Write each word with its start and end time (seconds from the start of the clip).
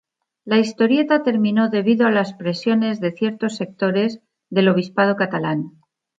La 0.45 0.57
historieta 0.57 1.21
terminó 1.21 1.69
debido 1.69 2.07
a 2.07 2.09
las 2.11 2.33
presiones 2.33 2.99
de 3.01 3.11
ciertos 3.11 3.55
sectores 3.57 4.19
del 4.49 4.69
Obispado 4.69 5.15
catalán. 5.15 5.73